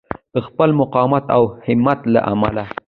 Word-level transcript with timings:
د 0.33 0.35
خپل 0.47 0.69
مقاومت 0.81 1.25
او 1.35 1.43
همت 1.65 1.99
له 2.13 2.19
امله. 2.33 2.65